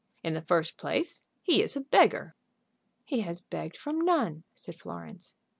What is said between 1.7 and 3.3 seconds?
a beggar." "He